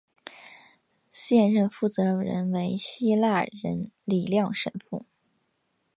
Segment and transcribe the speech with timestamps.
[1.11, 5.05] 现任负责人为希腊人李亮神父。